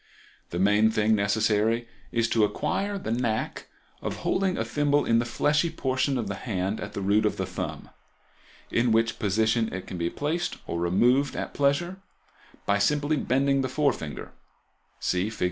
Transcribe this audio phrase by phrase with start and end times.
[0.49, 3.67] The main thing necessary is to acquire the knack
[4.01, 7.37] of holding a thimble in the fleshy portion of the hand at the root of
[7.37, 7.87] the thumb,
[8.71, 11.97] in which position it can be placed, or removed at pleasure,
[12.65, 14.31] by simply bending the forefinger
[14.99, 15.39] (see Figs.